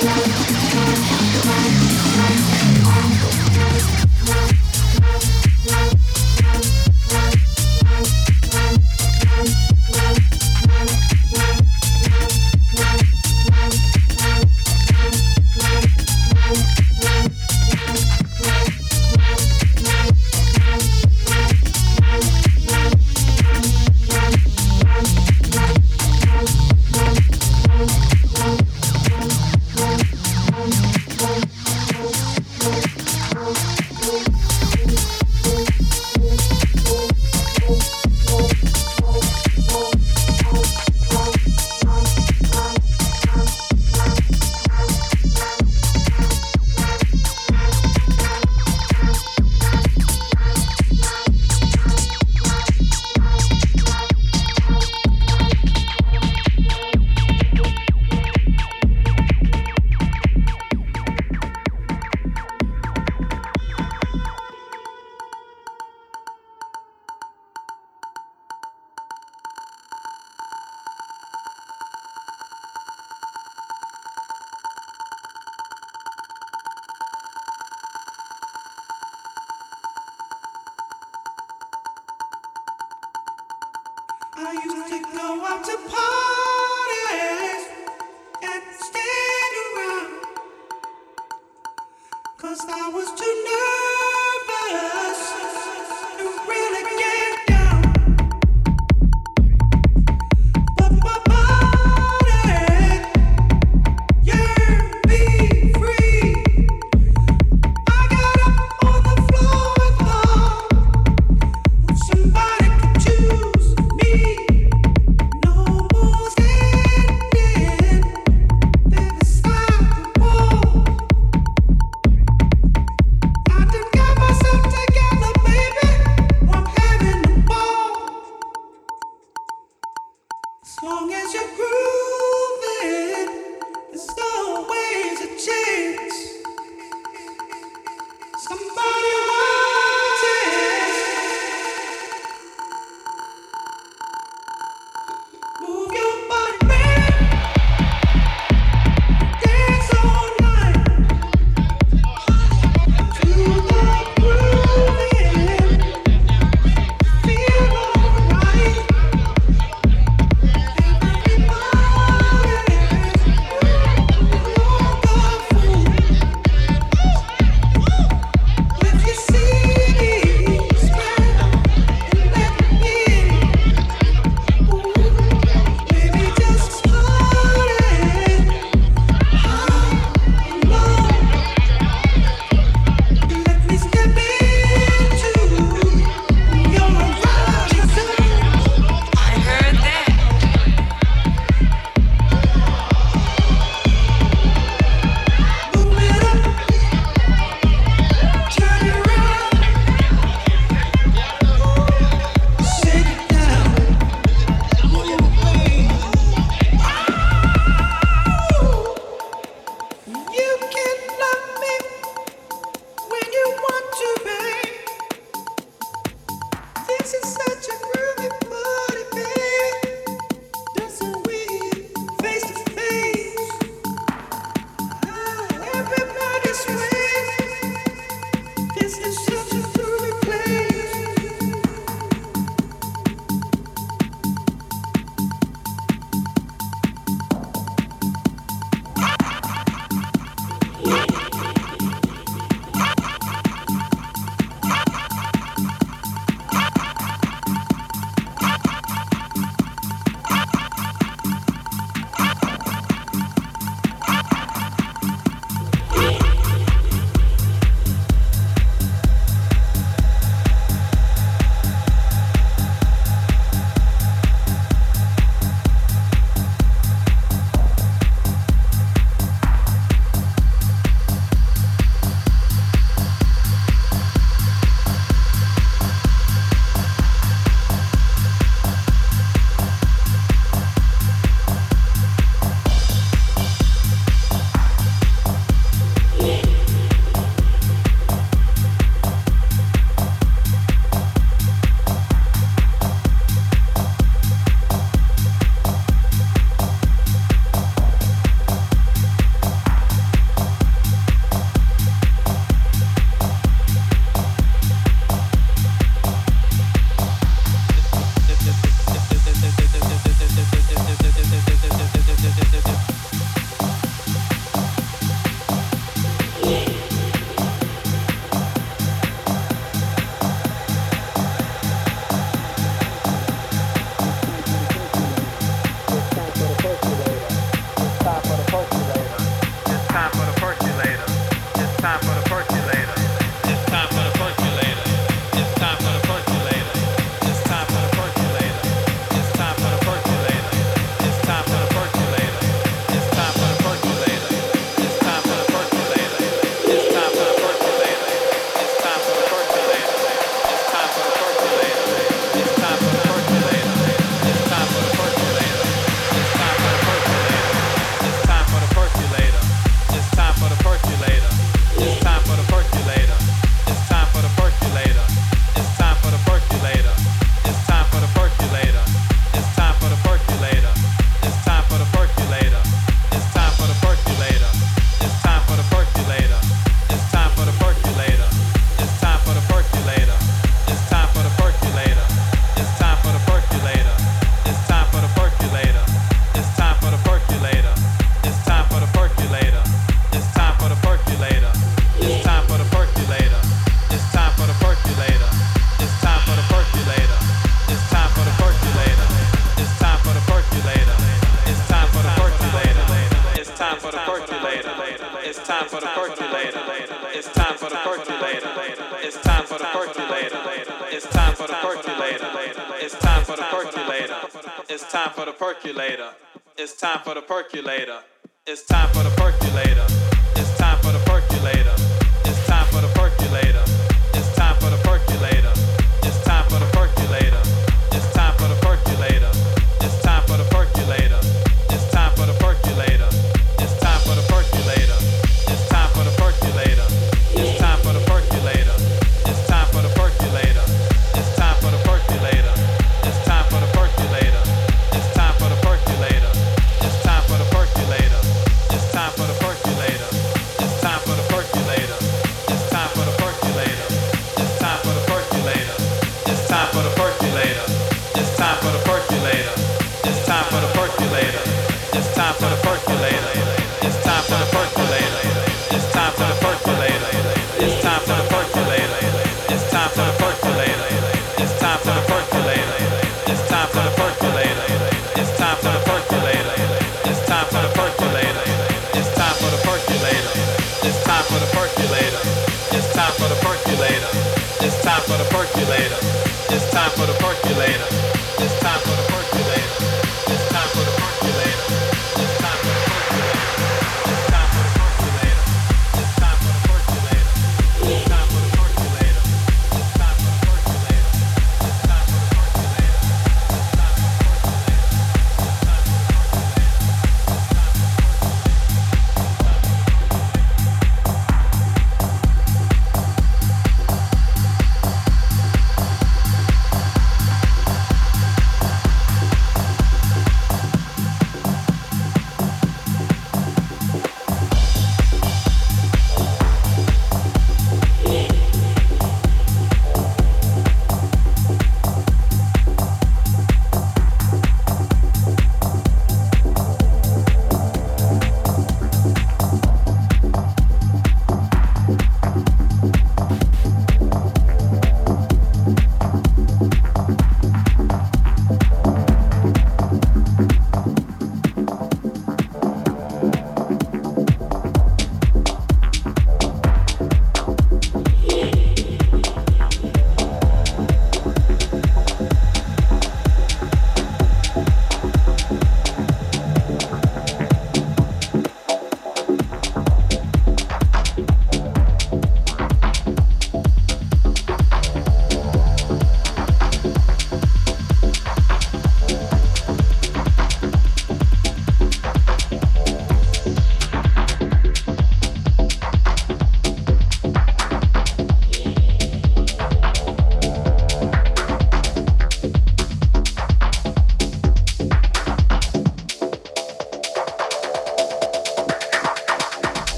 [0.00, 0.37] Thank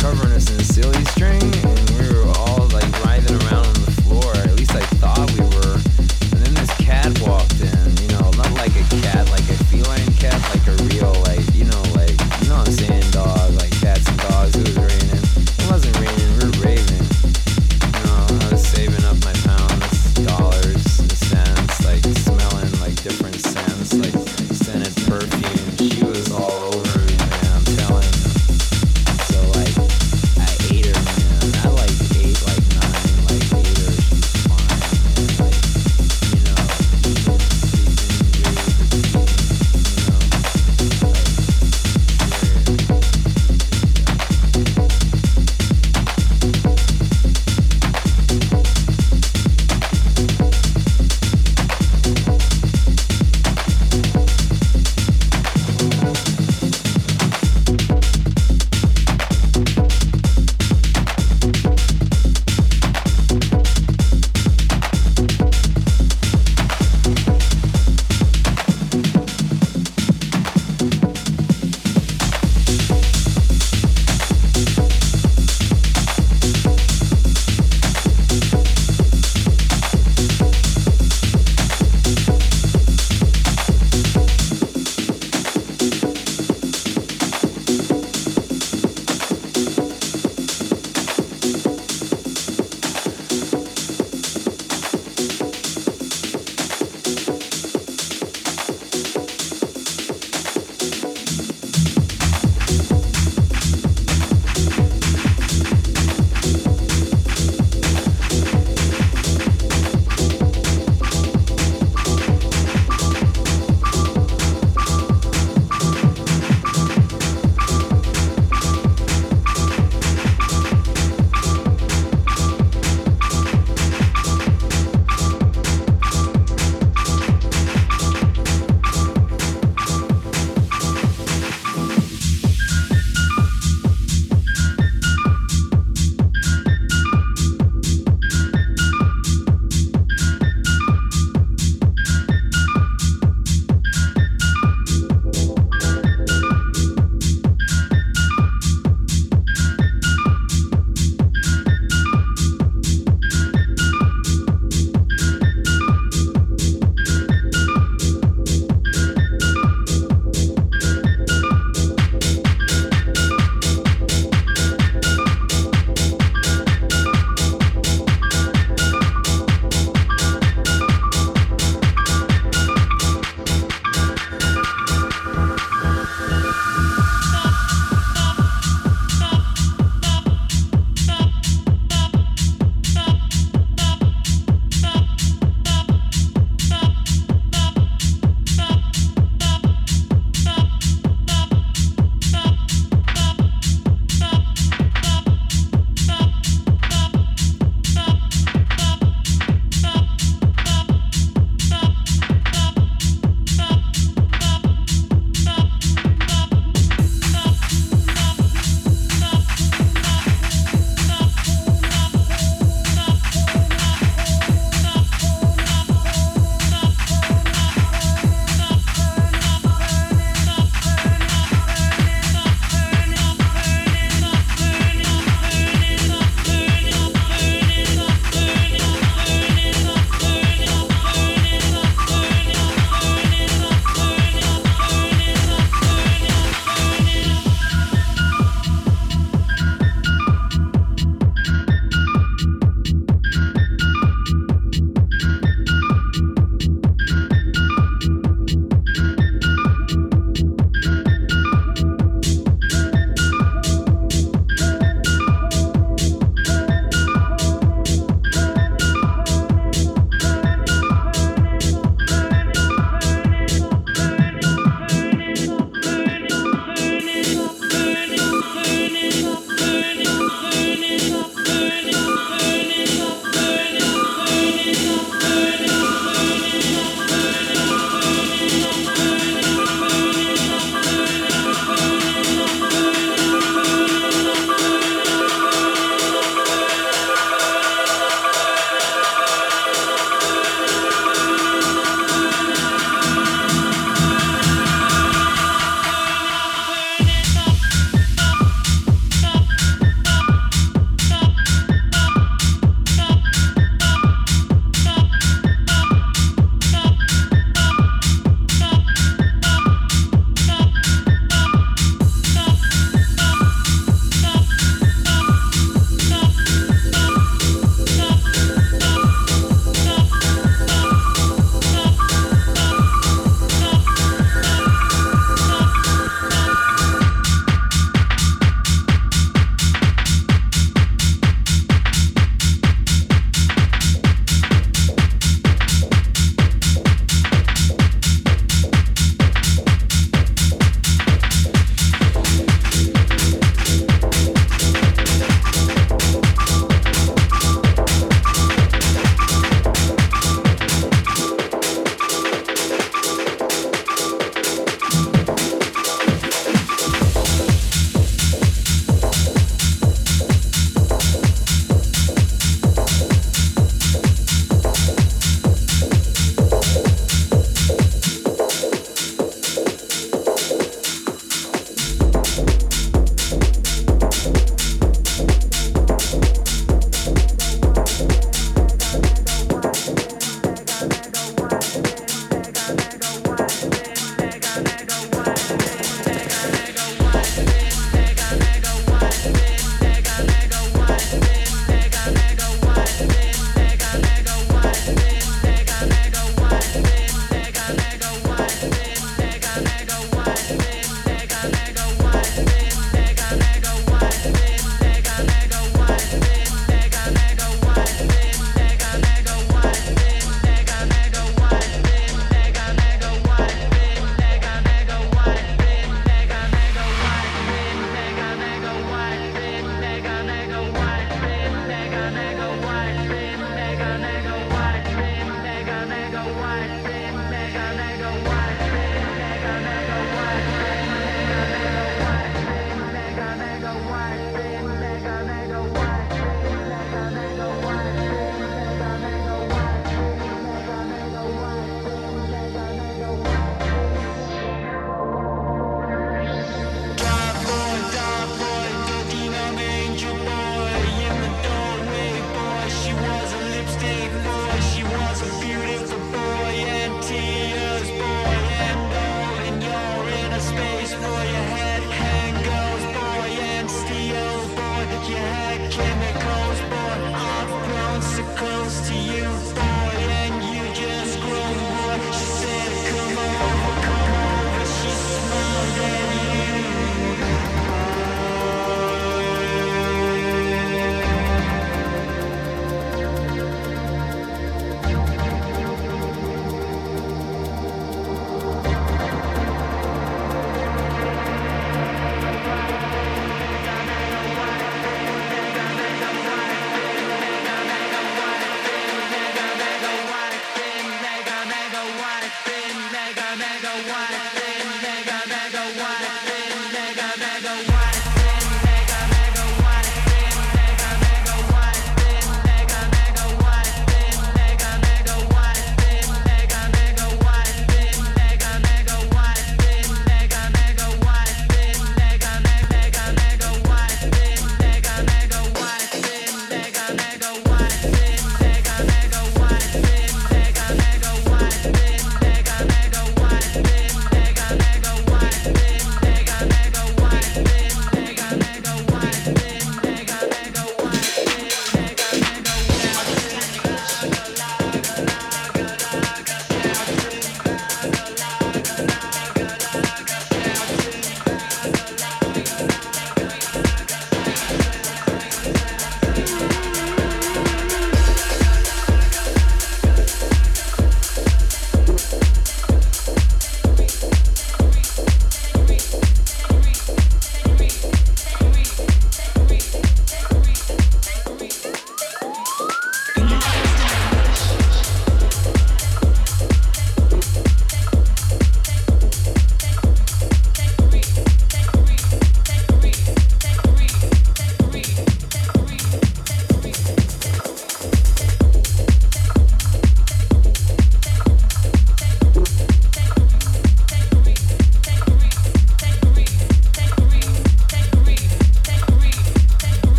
[0.00, 0.39] covering us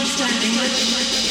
[0.00, 1.29] understand English?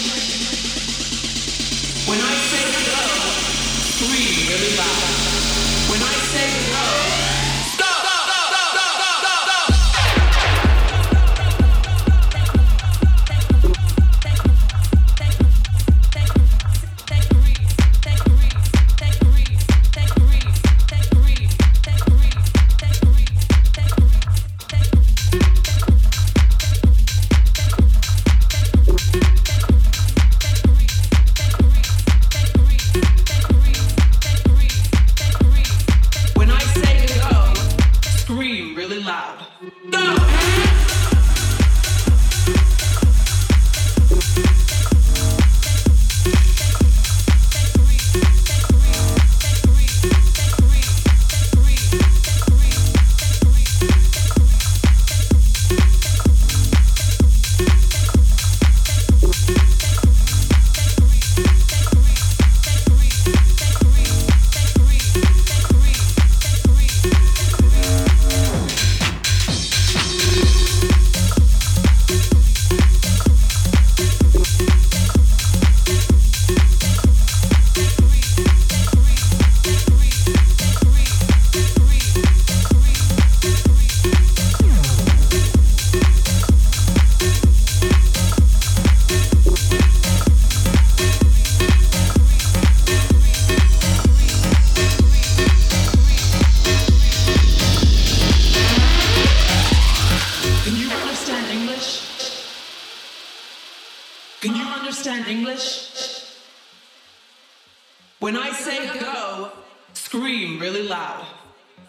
[110.71, 111.25] really loud.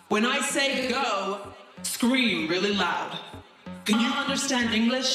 [0.09, 1.41] When I say go,
[1.83, 3.19] scream really loud.
[3.85, 5.13] Can you understand English?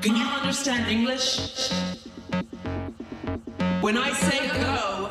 [0.00, 1.72] Can you understand English?
[3.80, 5.10] When I say go,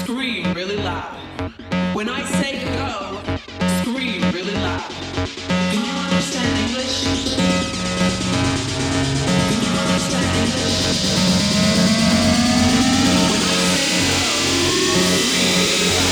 [0.00, 1.18] scream really loud.
[1.92, 3.20] When I say go,
[3.82, 4.90] scream really loud.
[5.70, 6.96] Can you understand English?
[9.48, 11.71] Can you understand English?